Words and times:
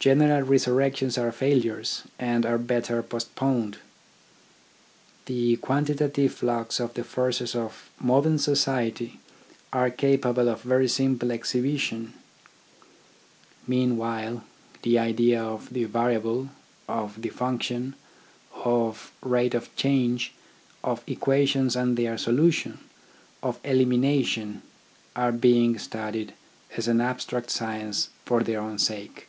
General 0.00 0.42
resurrections 0.44 1.18
are 1.18 1.32
failures, 1.32 2.04
and 2.20 2.46
are 2.46 2.56
better 2.56 3.02
post 3.02 3.34
poned. 3.34 3.78
The 5.26 5.56
quantitative 5.56 6.32
flux 6.34 6.78
of 6.78 6.94
the 6.94 7.02
forces 7.02 7.56
of 7.56 7.90
THE 8.00 8.04
AIMS 8.04 8.10
OF 8.12 8.14
EDUCATION 8.14 8.14
17 8.14 8.14
modern 8.14 8.38
society 8.38 9.20
are 9.72 9.90
capable 9.90 10.48
of 10.48 10.62
very 10.62 10.86
simple 10.86 11.32
exhibition. 11.32 12.12
Meanwhile, 13.66 14.44
the 14.82 15.00
idea 15.00 15.42
of 15.42 15.74
the 15.74 15.82
variable, 15.84 16.50
of 16.88 17.20
the 17.20 17.30
function, 17.30 17.94
of 18.54 19.10
rate 19.20 19.52
of 19.52 19.74
change, 19.74 20.32
of 20.84 21.02
equations 21.08 21.74
and 21.74 21.96
their 21.96 22.16
solution, 22.16 22.78
of 23.42 23.58
elimination, 23.64 24.62
are 25.16 25.32
being 25.32 25.76
studied 25.76 26.34
as 26.76 26.86
an 26.86 27.00
abstract 27.00 27.50
science 27.50 28.10
for 28.24 28.44
their 28.44 28.60
own 28.60 28.78
sake. 28.78 29.24